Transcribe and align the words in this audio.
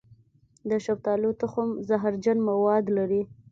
د 0.69 0.71
شفتالو 0.85 1.29
تخم 1.41 1.67
زهرجن 1.87 2.37
مواد 2.49 2.85
لري. 2.97 3.21